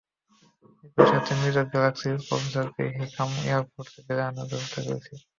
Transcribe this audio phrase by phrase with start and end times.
[0.85, 5.13] একই সাথে মৃত গ্যালাক্সির প্রফেসরকে হিক্যাম এয়ারফোর্স বেজে আনার ব্যবস্থা করছি।